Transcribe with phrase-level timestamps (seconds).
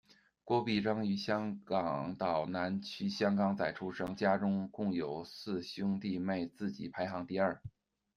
[0.43, 7.61] 郭必铮于香港岛南区香港仔出生，家中共有四兄弟妹，自己排行第二。